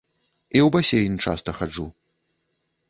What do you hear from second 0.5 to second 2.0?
І ў басейн часта хаджу.